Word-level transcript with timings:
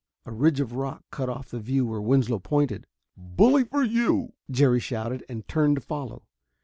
A 0.25 0.31
ridge 0.31 0.59
of 0.59 0.73
rock 0.73 1.03
cut 1.11 1.29
off 1.29 1.49
the 1.51 1.59
view 1.59 1.85
where 1.85 2.01
Winslow 2.01 2.39
pointed. 2.39 2.87
"Bully 3.15 3.63
for 3.65 3.83
you!" 3.83 4.33
Jerry 4.49 4.79
shouted 4.79 5.23
and 5.29 5.47
turned 5.47 5.75
to 5.75 5.81
follow. 5.81 6.23